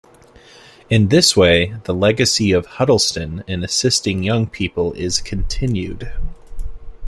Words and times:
In 0.89 1.09
this 1.09 1.37
way, 1.37 1.75
the 1.83 1.93
legacy 1.93 2.51
of 2.53 2.65
Huddleston 2.65 3.43
in 3.45 3.63
assisting 3.63 4.23
young 4.23 4.47
people 4.47 4.93
is 4.93 5.21
continued. 5.21 6.11